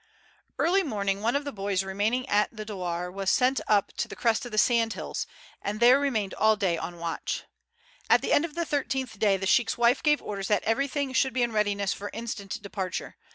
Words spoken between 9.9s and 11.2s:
gave orders that everything